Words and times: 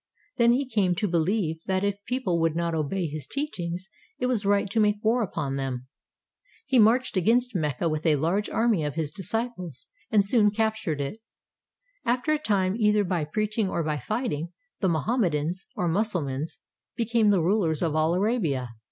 Then 0.37 0.53
he 0.53 0.67
came 0.67 0.95
to 0.95 1.07
beUeve 1.07 1.61
that 1.67 1.83
if 1.83 2.03
people 2.07 2.39
would 2.39 2.55
not 2.55 2.73
obey 2.73 3.05
his 3.05 3.27
teachings, 3.27 3.87
it 4.17 4.25
was 4.25 4.47
right 4.47 4.67
to 4.71 4.79
make 4.79 4.95
war 5.03 5.21
upon 5.21 5.57
them. 5.57 5.85
He 6.65 6.79
marched 6.79 7.15
against 7.15 7.53
Mecca 7.53 7.87
with 7.87 8.03
a 8.07 8.15
large 8.15 8.49
army 8.49 8.83
of 8.83 8.95
his 8.95 9.11
dis 9.13 9.31
ciples, 9.31 9.85
and 10.09 10.25
soon 10.25 10.49
captured 10.49 11.01
it. 11.01 11.21
After 12.03 12.33
a 12.33 12.39
time, 12.39 12.75
either 12.79 13.03
by 13.03 13.25
preaching 13.25 13.69
or 13.69 13.83
by 13.83 13.99
fighting, 13.99 14.49
the 14.79 14.89
Mohammedans, 14.89 15.67
or 15.75 15.87
Mus 15.87 16.13
sulmans, 16.13 16.57
became 16.95 17.29
the 17.29 17.43
rulers 17.43 17.83
of 17.83 17.93
all 17.95 18.15
Arabia. 18.15 18.69